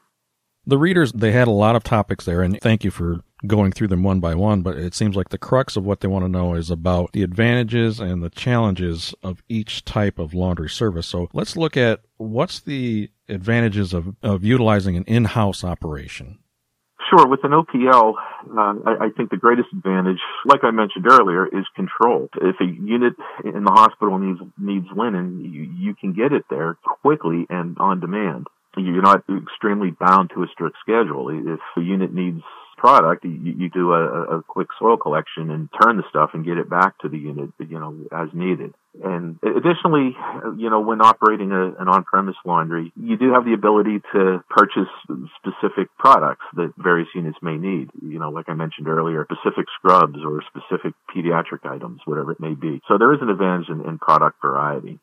The 0.67 0.79
readers, 0.79 1.13
they 1.13 1.33
had 1.33 1.49
a 1.49 1.53
lot 1.53 1.77
of 1.77 1.83
topics 1.83 2.25
there, 2.25 2.43
and 2.43 2.61
thank 2.61 2.85
you 2.85 2.91
for 2.91 3.21
going 3.47 3.73
through 3.73 3.89
them 3.89 4.03
one 4.03 4.21
by 4.21 4.35
one, 4.35 4.63
but 4.63 4.77
it 4.77 4.95
seems 4.95 5.17
like 5.17 5.31
the 5.31 5.39
crux 5.39 5.77
of 5.77 5.85
what 5.85 6.01
they 6.01 6.09
want 6.09 6.25
to 6.25 6.29
know 6.29 6.55
is 6.55 6.71
about 6.71 7.13
the 7.13 7.23
advantages 7.23 7.99
and 7.99 8.23
the 8.23 8.31
challenges 8.31 9.15
of 9.23 9.43
each 9.49 9.85
type 9.85 10.19
of 10.19 10.35
laundry 10.35 10.69
service. 10.69 11.07
So 11.07 11.29
let's 11.33 11.57
look 11.57 11.77
at 11.77 12.01
what's 12.19 12.61
the 12.61 13.11
advantages 13.29 13.95
of, 13.95 14.15
of 14.23 14.45
utilizing 14.45 14.97
an 14.97 15.05
in-house 15.05 15.65
operation. 15.65 16.39
Sure. 17.11 17.27
With 17.27 17.43
an 17.43 17.51
OPL, 17.51 18.15
uh, 18.15 18.75
I, 18.87 19.07
I, 19.07 19.09
think 19.17 19.31
the 19.31 19.37
greatest 19.37 19.69
advantage, 19.73 20.21
like 20.45 20.63
I 20.63 20.71
mentioned 20.71 21.07
earlier, 21.11 21.45
is 21.45 21.67
control. 21.75 22.29
If 22.41 22.57
a 22.61 22.65
unit 22.65 23.15
in 23.45 23.65
the 23.65 23.73
hospital 23.73 24.19
needs 24.19 24.39
needs 24.57 24.87
linen, 24.97 25.41
you, 25.41 25.63
you 25.63 25.95
can 25.97 26.13
get 26.13 26.33
it 26.33 26.45
there 26.49 26.77
quickly 27.03 27.47
and 27.51 27.77
on 27.79 27.99
demand. 27.99 28.47
You're 28.77 29.03
not 29.03 29.25
extremely 29.29 29.91
bound 29.91 30.31
to 30.35 30.45
a 30.45 30.47
strict 30.53 30.77
schedule. 30.81 31.31
If 31.31 31.61
a 31.77 31.81
unit 31.81 32.15
needs 32.15 32.43
product, 32.81 33.25
you, 33.25 33.55
you 33.59 33.69
do 33.69 33.93
a, 33.93 34.39
a 34.39 34.43
quick 34.43 34.69
soil 34.79 34.97
collection 34.97 35.51
and 35.51 35.69
turn 35.81 35.99
the 35.99 36.03
stuff 36.09 36.31
and 36.33 36.47
get 36.47 36.57
it 36.57 36.69
back 36.71 36.99
to 37.01 37.09
the 37.09 37.19
unit, 37.19 37.51
you 37.59 37.79
know, 37.79 37.95
as 38.11 38.29
needed. 38.33 38.73
And 39.05 39.39
additionally, 39.45 40.17
you 40.57 40.71
know, 40.71 40.81
when 40.81 41.01
operating 41.03 41.53
a, 41.53 41.67
an 41.79 41.89
on-premise 41.89 42.37
laundry, 42.45 42.91
you 42.97 43.17
do 43.19 43.33
have 43.35 43.45
the 43.45 43.53
ability 43.53 44.01
to 44.13 44.43
purchase 44.49 44.89
specific 45.37 45.89
products 45.99 46.45
that 46.57 46.73
various 46.79 47.09
units 47.15 47.39
may 47.43 47.57
need. 47.57 47.91
You 48.03 48.19
know, 48.19 48.31
like 48.31 48.49
I 48.49 48.55
mentioned 48.55 48.89
earlier, 48.89 49.27
specific 49.31 49.67
scrubs 49.79 50.19
or 50.25 50.43
specific 50.49 50.95
pediatric 51.15 51.71
items, 51.71 52.01
whatever 52.07 52.33
it 52.33 52.41
may 52.41 52.55
be. 52.55 52.81
So 52.89 52.97
there 52.99 53.13
is 53.13 53.21
an 53.21 53.29
advantage 53.29 53.69
in, 53.69 53.87
in 53.87 53.99
product 53.99 54.41
variety. 54.43 54.99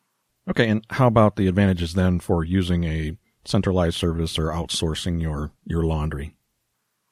Okay, 0.50 0.68
and 0.68 0.84
how 0.90 1.06
about 1.06 1.36
the 1.36 1.46
advantages 1.46 1.94
then 1.94 2.18
for 2.18 2.42
using 2.42 2.84
a 2.84 3.16
centralized 3.44 3.96
service 3.96 4.38
or 4.38 4.48
outsourcing 4.48 5.22
your, 5.22 5.52
your 5.64 5.84
laundry? 5.84 6.34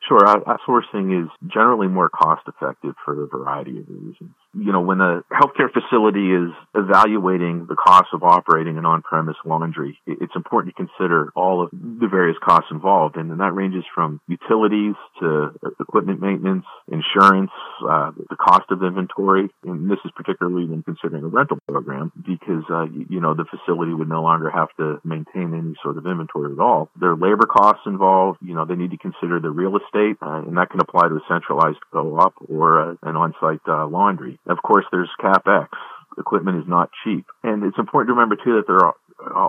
Sure. 0.06 0.20
Outsourcing 0.20 1.25
is 1.25 1.28
generally 1.46 1.88
more 1.88 2.08
cost 2.08 2.42
effective 2.46 2.94
for 3.04 3.25
a 3.25 3.26
variety 3.26 3.78
of 3.78 3.88
reasons 3.88 4.34
you 4.58 4.72
know, 4.72 4.80
when 4.80 5.00
a 5.00 5.22
healthcare 5.32 5.70
facility 5.70 6.32
is 6.32 6.50
evaluating 6.75 7.66
the 7.68 7.76
cost 7.76 8.08
of 8.12 8.22
operating 8.22 8.78
an 8.78 8.86
on-premise 8.86 9.36
laundry, 9.44 9.98
it's 10.06 10.34
important 10.34 10.75
to 10.75 10.86
consider 10.86 11.30
all 11.36 11.62
of 11.62 11.70
the 11.70 12.08
various 12.08 12.36
costs 12.42 12.70
involved. 12.70 13.16
And 13.16 13.30
that 13.38 13.54
ranges 13.54 13.84
from 13.94 14.20
utilities 14.28 14.94
to 15.20 15.50
equipment 15.80 16.20
maintenance, 16.20 16.64
insurance, 16.90 17.50
uh, 17.86 18.12
the 18.30 18.36
cost 18.36 18.70
of 18.70 18.82
inventory. 18.82 19.48
And 19.64 19.90
this 19.90 19.98
is 20.04 20.10
particularly 20.16 20.64
when 20.64 20.82
considering 20.82 21.25
a 21.25 21.28
rental 21.28 21.58
program 21.68 22.12
because, 22.16 22.64
uh, 22.70 22.84
you 22.84 23.20
know, 23.20 23.34
the 23.34 23.44
facility 23.44 23.92
would 23.92 24.08
no 24.08 24.22
longer 24.22 24.50
have 24.50 24.68
to 24.78 25.00
maintain 25.04 25.52
any 25.52 25.75
sort 25.82 25.98
of 25.98 26.06
inventory 26.06 26.52
at 26.52 26.58
all. 26.58 26.88
There 26.98 27.10
are 27.10 27.16
labor 27.16 27.46
costs 27.46 27.82
involved. 27.86 28.38
You 28.40 28.54
know, 28.54 28.64
they 28.64 28.76
need 28.76 28.90
to 28.92 28.98
consider 28.98 29.38
the 29.40 29.50
real 29.50 29.76
estate, 29.76 30.16
uh, 30.22 30.42
and 30.46 30.56
that 30.56 30.70
can 30.70 30.80
apply 30.80 31.08
to 31.08 31.16
a 31.16 31.25
centralized 31.28 31.78
co-op 31.92 32.34
or 32.48 32.80
uh, 32.80 32.94
an 33.02 33.16
on-site 33.16 33.60
uh, 33.68 33.86
laundry. 33.86 34.38
Of 34.47 34.59
course, 34.62 34.85
there's 34.91 35.11
CapEx. 35.21 35.69
Equipment 36.19 36.59
is 36.59 36.69
not 36.69 36.91
cheap. 37.05 37.26
And 37.43 37.65
it's 37.65 37.79
important 37.79 38.09
to 38.09 38.15
remember 38.15 38.37
too 38.37 38.57
that 38.57 38.67
there 38.67 38.81
are 38.81 38.95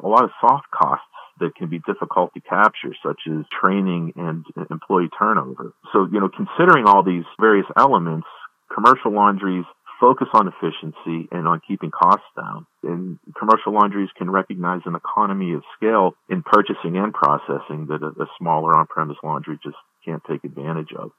a 0.03 0.07
lot 0.07 0.23
of 0.23 0.31
soft 0.41 0.67
costs 0.71 1.05
that 1.39 1.55
can 1.55 1.69
be 1.69 1.79
difficult 1.85 2.33
to 2.33 2.41
capture, 2.41 2.93
such 3.05 3.21
as 3.29 3.45
training 3.61 4.13
and 4.15 4.43
employee 4.71 5.09
turnover. 5.17 5.73
So, 5.93 6.07
you 6.11 6.19
know, 6.19 6.29
considering 6.29 6.85
all 6.87 7.03
these 7.03 7.25
various 7.39 7.67
elements, 7.77 8.27
commercial 8.73 9.13
laundries 9.13 9.65
focus 9.99 10.27
on 10.33 10.47
efficiency 10.47 11.27
and 11.31 11.47
on 11.47 11.61
keeping 11.67 11.91
costs 11.91 12.25
down. 12.35 12.65
And 12.83 13.19
commercial 13.37 13.73
laundries 13.73 14.09
can 14.17 14.29
recognize 14.29 14.81
an 14.85 14.95
economy 14.95 15.53
of 15.53 15.63
scale 15.75 16.13
in 16.29 16.43
purchasing 16.43 16.97
and 16.97 17.13
processing 17.13 17.87
that 17.87 18.03
a, 18.03 18.25
smaller 18.37 18.77
on-premise 18.77 19.17
laundry 19.23 19.59
just 19.63 19.77
can't 20.05 20.21
take 20.29 20.43
advantage 20.43 20.93
of. 20.97 21.11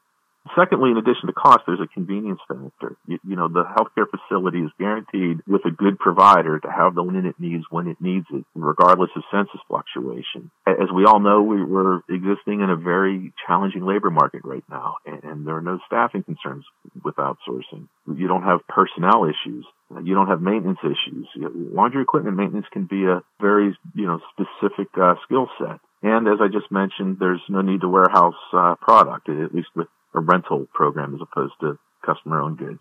Secondly, 0.57 0.91
in 0.91 0.97
addition 0.97 1.27
to 1.27 1.33
cost, 1.33 1.61
there's 1.67 1.81
a 1.81 1.87
convenience 1.87 2.41
factor. 2.47 2.97
You, 3.07 3.19
you, 3.27 3.37
know, 3.37 3.49
the 3.49 3.65
healthcare 3.65 4.07
facility 4.09 4.59
is 4.59 4.71
guaranteed 4.79 5.41
with 5.47 5.65
a 5.65 5.71
good 5.71 5.99
provider 5.99 6.59
to 6.61 6.71
have 6.71 6.95
the 6.95 7.03
linen 7.03 7.27
it 7.27 7.37
needs 7.39 7.65
when 7.71 7.89
it 7.89 7.97
needs 8.01 8.27
it, 8.33 8.45
regardless 8.55 9.11
of 9.17 9.23
census 9.31 9.61
fluctuation. 9.69 10.51
As 10.67 10.89
we 10.95 11.05
all 11.05 11.21
know, 11.21 11.43
we, 11.43 11.59
are 11.61 12.03
existing 12.09 12.61
in 12.61 12.71
a 12.71 12.77
very 12.77 13.33
challenging 13.47 13.85
labor 13.85 14.11
market 14.11 14.43
right 14.45 14.65
now, 14.71 14.97
and, 15.07 15.25
and 15.25 15.47
there 15.47 15.57
are 15.57 15.63
no 15.63 15.79
staffing 15.87 16.23
concerns 16.23 16.65
with 17.05 17.17
outsourcing. 17.17 17.89
You 18.07 18.29
don't 18.29 18.43
have 18.43 18.61
personnel 18.69 19.25
issues. 19.25 19.67
You 20.03 20.15
don't 20.15 20.29
have 20.29 20.43
maintenance 20.43 20.81
issues. 20.83 21.27
Laundry 21.37 22.03
equipment 22.03 22.37
maintenance 22.37 22.67
can 22.73 22.85
be 22.85 23.05
a 23.05 23.23
very, 23.41 23.77
you 23.95 24.07
know, 24.07 24.21
specific 24.33 24.89
uh, 25.01 25.15
skill 25.25 25.49
set. 25.59 25.81
And 26.03 26.29
as 26.29 26.39
I 26.41 26.47
just 26.47 26.71
mentioned, 26.71 27.17
there's 27.19 27.43
no 27.49 27.61
need 27.61 27.81
to 27.81 27.89
warehouse 27.89 28.39
uh, 28.53 28.77
product, 28.81 29.29
at 29.29 29.55
least 29.55 29.69
with 29.75 29.89
a 30.15 30.21
rental 30.21 30.67
program 30.73 31.15
as 31.15 31.21
opposed 31.21 31.55
to 31.61 31.79
customer 32.05 32.41
owned 32.41 32.59
goods. 32.59 32.81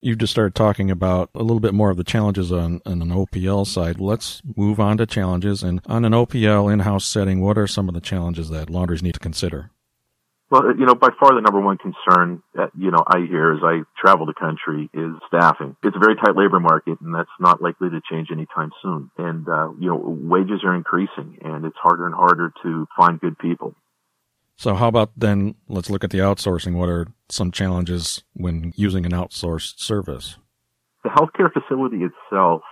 You 0.00 0.16
just 0.16 0.32
started 0.32 0.54
talking 0.54 0.90
about 0.90 1.30
a 1.34 1.42
little 1.42 1.60
bit 1.60 1.72
more 1.72 1.90
of 1.90 1.96
the 1.96 2.04
challenges 2.04 2.52
on, 2.52 2.82
on 2.84 3.00
an 3.00 3.08
OPL 3.08 3.66
side. 3.66 4.00
Let's 4.00 4.42
move 4.56 4.78
on 4.78 4.98
to 4.98 5.06
challenges. 5.06 5.62
And 5.62 5.80
on 5.86 6.04
an 6.04 6.12
OPL 6.12 6.70
in 6.70 6.80
house 6.80 7.06
setting, 7.06 7.40
what 7.40 7.56
are 7.56 7.66
some 7.66 7.88
of 7.88 7.94
the 7.94 8.02
challenges 8.02 8.50
that 8.50 8.68
laundries 8.68 9.02
need 9.02 9.14
to 9.14 9.20
consider? 9.20 9.70
Well, 10.50 10.76
you 10.78 10.84
know, 10.84 10.94
by 10.94 11.08
far 11.18 11.34
the 11.34 11.40
number 11.40 11.58
one 11.58 11.78
concern 11.78 12.42
that, 12.54 12.70
you 12.78 12.90
know, 12.90 13.02
I 13.06 13.20
hear 13.26 13.54
as 13.54 13.60
I 13.64 13.80
travel 13.98 14.26
the 14.26 14.34
country 14.34 14.90
is 14.92 15.16
staffing. 15.26 15.74
It's 15.82 15.96
a 15.96 15.98
very 15.98 16.16
tight 16.16 16.36
labor 16.36 16.60
market 16.60 17.00
and 17.00 17.14
that's 17.14 17.32
not 17.40 17.62
likely 17.62 17.88
to 17.88 18.00
change 18.08 18.28
anytime 18.30 18.70
soon. 18.82 19.10
And, 19.16 19.48
uh, 19.48 19.70
you 19.80 19.88
know, 19.88 19.96
wages 19.96 20.60
are 20.64 20.74
increasing 20.74 21.38
and 21.40 21.64
it's 21.64 21.76
harder 21.82 22.06
and 22.06 22.14
harder 22.14 22.52
to 22.62 22.86
find 22.96 23.18
good 23.18 23.38
people. 23.38 23.74
So 24.56 24.74
how 24.74 24.88
about 24.88 25.10
then 25.16 25.56
let's 25.68 25.90
look 25.90 26.04
at 26.04 26.10
the 26.10 26.18
outsourcing. 26.18 26.74
What 26.74 26.88
are 26.88 27.06
some 27.28 27.50
challenges 27.50 28.22
when 28.34 28.72
using 28.76 29.04
an 29.04 29.12
outsourced 29.12 29.80
service? 29.80 30.36
The 31.02 31.10
healthcare 31.10 31.52
facility 31.52 31.98
itself 32.04 32.62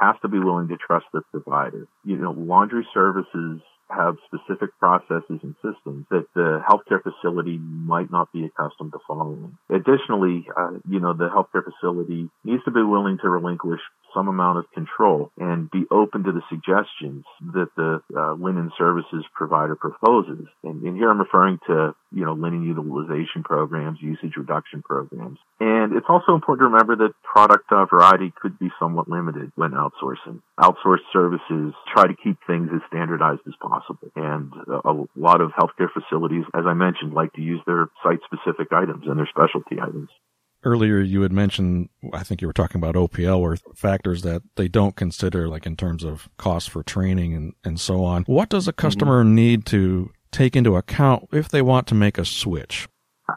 has 0.00 0.16
to 0.22 0.28
be 0.28 0.38
willing 0.38 0.68
to 0.68 0.76
trust 0.76 1.06
the 1.12 1.22
provider. 1.32 1.86
You 2.04 2.16
know, 2.16 2.30
laundry 2.32 2.86
services 2.94 3.60
have 3.88 4.16
specific 4.26 4.70
processes 4.78 5.40
and 5.42 5.54
systems 5.62 6.06
that 6.10 6.26
the 6.34 6.60
healthcare 6.68 7.00
facility 7.02 7.58
might 7.58 8.10
not 8.10 8.32
be 8.32 8.44
accustomed 8.44 8.92
to 8.92 8.98
following. 9.06 9.56
Additionally, 9.70 10.46
uh, 10.56 10.72
you 10.88 10.98
know, 10.98 11.12
the 11.12 11.28
healthcare 11.28 11.62
facility 11.62 12.28
needs 12.44 12.64
to 12.64 12.70
be 12.70 12.82
willing 12.82 13.18
to 13.22 13.28
relinquish 13.28 13.80
some 14.16 14.28
amount 14.28 14.58
of 14.58 14.64
control 14.72 15.30
and 15.36 15.70
be 15.70 15.84
open 15.90 16.24
to 16.24 16.32
the 16.32 16.40
suggestions 16.48 17.24
that 17.52 17.68
the 17.76 18.00
uh, 18.16 18.32
linen 18.32 18.72
services 18.78 19.24
provider 19.34 19.76
proposes. 19.76 20.48
And, 20.64 20.82
and, 20.82 20.96
here 20.96 21.10
I'm 21.10 21.20
referring 21.20 21.58
to, 21.66 21.94
you 22.10 22.24
know, 22.24 22.32
linen 22.32 22.62
utilization 22.62 23.44
programs, 23.44 23.98
usage 24.00 24.32
reduction 24.36 24.82
programs. 24.82 25.38
And 25.60 25.92
it's 25.92 26.06
also 26.08 26.34
important 26.34 26.64
to 26.64 26.72
remember 26.72 26.96
that 26.96 27.12
product 27.22 27.70
uh, 27.70 27.84
variety 27.84 28.32
could 28.40 28.58
be 28.58 28.70
somewhat 28.80 29.08
limited 29.08 29.52
when 29.56 29.72
outsourcing. 29.72 30.40
Outsourced 30.58 31.04
services 31.12 31.74
try 31.92 32.06
to 32.06 32.16
keep 32.16 32.38
things 32.46 32.70
as 32.74 32.80
standardized 32.88 33.42
as 33.46 33.54
possible. 33.60 34.08
And 34.16 34.50
a 34.84 35.04
lot 35.14 35.42
of 35.42 35.52
healthcare 35.52 35.92
facilities, 35.92 36.44
as 36.54 36.64
I 36.66 36.72
mentioned, 36.72 37.12
like 37.12 37.34
to 37.34 37.42
use 37.42 37.60
their 37.66 37.88
site 38.02 38.20
specific 38.24 38.72
items 38.72 39.04
and 39.06 39.18
their 39.18 39.28
specialty 39.28 39.76
items 39.80 40.08
earlier 40.66 41.00
you 41.00 41.22
had 41.22 41.32
mentioned, 41.32 41.88
I 42.12 42.24
think 42.24 42.42
you 42.42 42.48
were 42.48 42.52
talking 42.52 42.80
about 42.82 42.96
OPL 42.96 43.38
or 43.38 43.56
factors 43.74 44.22
that 44.22 44.42
they 44.56 44.66
don't 44.66 44.96
consider, 44.96 45.48
like 45.48 45.64
in 45.64 45.76
terms 45.76 46.02
of 46.02 46.28
cost 46.36 46.68
for 46.70 46.82
training 46.82 47.34
and, 47.34 47.54
and 47.64 47.80
so 47.80 48.04
on. 48.04 48.24
What 48.24 48.48
does 48.48 48.66
a 48.66 48.72
mm-hmm. 48.72 48.86
customer 48.86 49.22
mm-hmm. 49.22 49.34
need 49.34 49.66
to 49.66 50.10
take 50.32 50.56
into 50.56 50.76
account 50.76 51.28
if 51.32 51.48
they 51.48 51.62
want 51.62 51.86
to 51.86 51.94
make 51.94 52.18
a 52.18 52.24
switch? 52.24 52.88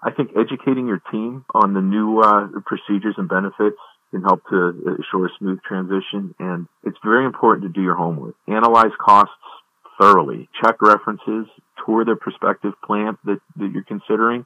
I 0.03 0.11
think 0.11 0.31
educating 0.37 0.87
your 0.87 1.01
team 1.11 1.45
on 1.53 1.73
the 1.73 1.81
new 1.81 2.19
uh, 2.19 2.47
procedures 2.65 3.15
and 3.17 3.29
benefits 3.29 3.77
can 4.11 4.21
help 4.23 4.41
to 4.49 4.97
assure 4.99 5.27
a 5.27 5.29
smooth 5.37 5.59
transition. 5.67 6.33
And 6.39 6.67
it's 6.83 6.97
very 7.03 7.25
important 7.25 7.63
to 7.63 7.69
do 7.69 7.81
your 7.81 7.95
homework. 7.95 8.35
Analyze 8.47 8.91
costs 8.99 9.33
thoroughly. 10.01 10.49
Check 10.63 10.81
references. 10.81 11.45
Tour 11.85 12.05
the 12.05 12.15
prospective 12.19 12.73
plant 12.83 13.17
that, 13.25 13.39
that 13.57 13.71
you're 13.71 13.83
considering 13.83 14.45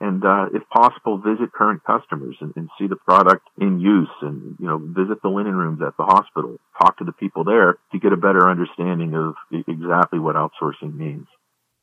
and 0.00 0.24
uh, 0.24 0.46
if 0.54 0.62
possible, 0.70 1.18
visit 1.18 1.52
current 1.52 1.82
customers 1.84 2.36
and, 2.40 2.54
and, 2.56 2.70
see 2.78 2.86
the 2.86 2.96
product 2.96 3.46
in 3.58 3.80
use, 3.80 4.08
and 4.22 4.56
you 4.58 4.66
know, 4.66 4.78
visit 4.78 5.20
the 5.22 5.28
linen 5.28 5.54
rooms 5.54 5.80
at 5.86 5.96
the 5.98 6.04
hospital, 6.04 6.56
talk 6.80 6.96
to 6.98 7.04
the 7.04 7.12
people 7.12 7.44
there 7.44 7.78
to 7.92 7.98
get 7.98 8.12
a 8.12 8.16
better 8.16 8.48
understanding 8.48 9.14
of 9.14 9.34
exactly 9.52 10.18
what 10.18 10.36
outsourcing 10.36 10.94
means. 10.94 11.26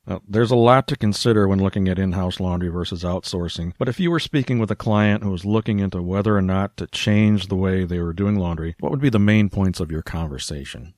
Now, 0.07 0.21
there's 0.27 0.51
a 0.51 0.55
lot 0.55 0.87
to 0.87 0.95
consider 0.95 1.47
when 1.47 1.61
looking 1.61 1.87
at 1.89 1.99
in-house 1.99 2.39
laundry 2.39 2.69
versus 2.69 3.03
outsourcing. 3.03 3.73
But 3.77 3.89
if 3.89 3.99
you 3.99 4.09
were 4.09 4.21
speaking 4.21 4.57
with 4.57 4.71
a 4.71 4.75
client 4.75 5.21
who 5.21 5.31
was 5.31 5.45
looking 5.45 5.79
into 5.79 6.01
whether 6.01 6.35
or 6.35 6.41
not 6.41 6.77
to 6.77 6.87
change 6.87 7.47
the 7.47 7.57
way 7.57 7.83
they 7.83 7.99
were 7.99 8.13
doing 8.13 8.37
laundry, 8.37 8.75
what 8.79 8.89
would 8.89 9.01
be 9.01 9.09
the 9.09 9.19
main 9.19 9.49
points 9.49 9.81
of 9.81 9.91
your 9.91 10.01
conversation? 10.01 10.93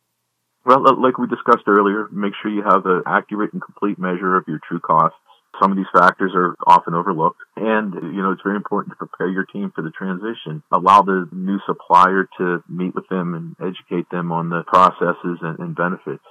Well, 0.63 0.83
like 1.01 1.17
we 1.17 1.25
discussed 1.27 1.67
earlier, 1.67 2.07
make 2.11 2.33
sure 2.39 2.51
you 2.51 2.61
have 2.61 2.85
an 2.85 3.01
accurate 3.07 3.51
and 3.51 3.61
complete 3.61 3.97
measure 3.97 4.37
of 4.37 4.43
your 4.47 4.59
true 4.67 4.79
costs 4.79 5.17
some 5.61 5.71
of 5.71 5.77
these 5.77 5.85
factors 5.93 6.31
are 6.35 6.55
often 6.65 6.93
overlooked. 6.93 7.39
And, 7.55 7.93
you 7.93 8.21
know, 8.21 8.31
it's 8.31 8.41
very 8.43 8.55
important 8.55 8.93
to 8.93 8.97
prepare 8.97 9.29
your 9.29 9.45
team 9.45 9.71
for 9.75 9.81
the 9.81 9.91
transition. 9.91 10.63
Allow 10.71 11.01
the 11.03 11.27
new 11.31 11.59
supplier 11.65 12.27
to 12.37 12.63
meet 12.69 12.95
with 12.95 13.07
them 13.09 13.33
and 13.33 13.55
educate 13.59 14.09
them 14.11 14.31
on 14.31 14.49
the 14.49 14.63
processes 14.67 15.39
and, 15.41 15.59
and 15.59 15.75
benefits. 15.75 16.23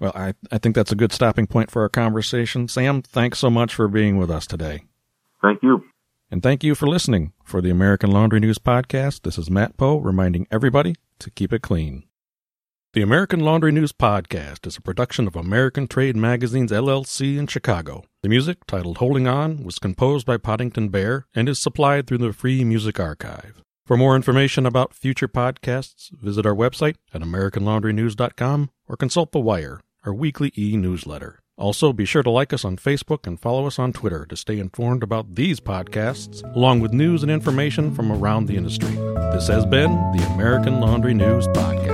Well, 0.00 0.12
I, 0.14 0.34
I 0.50 0.58
think 0.58 0.74
that's 0.74 0.92
a 0.92 0.96
good 0.96 1.12
stopping 1.12 1.46
point 1.46 1.70
for 1.70 1.82
our 1.82 1.88
conversation. 1.88 2.66
Sam, 2.66 3.02
thanks 3.02 3.38
so 3.38 3.50
much 3.50 3.74
for 3.74 3.86
being 3.86 4.16
with 4.16 4.30
us 4.30 4.46
today. 4.46 4.82
Thank 5.42 5.62
you. 5.62 5.84
And 6.30 6.42
thank 6.42 6.64
you 6.64 6.74
for 6.74 6.86
listening. 6.86 7.32
For 7.44 7.60
the 7.60 7.70
American 7.70 8.10
Laundry 8.10 8.40
News 8.40 8.58
Podcast, 8.58 9.22
this 9.22 9.38
is 9.38 9.50
Matt 9.50 9.76
Poe 9.76 9.98
reminding 9.98 10.46
everybody 10.50 10.96
to 11.18 11.30
keep 11.30 11.52
it 11.52 11.62
clean. 11.62 12.04
The 12.94 13.00
American 13.00 13.40
Laundry 13.40 13.72
News 13.72 13.90
Podcast 13.90 14.66
is 14.66 14.76
a 14.76 14.82
production 14.82 15.26
of 15.26 15.34
American 15.34 15.88
Trade 15.88 16.14
Magazines 16.14 16.70
LLC 16.70 17.38
in 17.38 17.46
Chicago. 17.46 18.04
The 18.22 18.28
music, 18.28 18.66
titled 18.66 18.98
Holding 18.98 19.26
On, 19.26 19.64
was 19.64 19.78
composed 19.78 20.26
by 20.26 20.36
Poddington 20.36 20.90
Bear 20.90 21.26
and 21.34 21.48
is 21.48 21.58
supplied 21.58 22.06
through 22.06 22.18
the 22.18 22.34
Free 22.34 22.64
Music 22.64 23.00
Archive. 23.00 23.62
For 23.86 23.96
more 23.96 24.14
information 24.14 24.66
about 24.66 24.92
future 24.92 25.26
podcasts, 25.26 26.10
visit 26.10 26.44
our 26.44 26.54
website 26.54 26.96
at 27.14 27.22
AmericanLaundryNews.com 27.22 28.70
or 28.86 28.96
consult 28.98 29.32
The 29.32 29.40
Wire, 29.40 29.80
our 30.04 30.12
weekly 30.12 30.52
e 30.58 30.76
newsletter. 30.76 31.38
Also, 31.56 31.94
be 31.94 32.04
sure 32.04 32.22
to 32.22 32.28
like 32.30 32.52
us 32.52 32.62
on 32.62 32.76
Facebook 32.76 33.26
and 33.26 33.40
follow 33.40 33.66
us 33.66 33.78
on 33.78 33.94
Twitter 33.94 34.26
to 34.26 34.36
stay 34.36 34.58
informed 34.58 35.02
about 35.02 35.34
these 35.34 35.60
podcasts, 35.60 36.42
along 36.54 36.80
with 36.80 36.92
news 36.92 37.22
and 37.22 37.32
information 37.32 37.94
from 37.94 38.12
around 38.12 38.44
the 38.44 38.56
industry. 38.58 38.94
This 39.32 39.48
has 39.48 39.64
been 39.64 39.92
the 40.12 40.30
American 40.34 40.78
Laundry 40.82 41.14
News 41.14 41.48
Podcast. 41.48 41.91